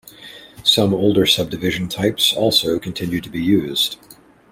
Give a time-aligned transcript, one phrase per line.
[0.63, 3.99] Some older subdivision types also continued to be used.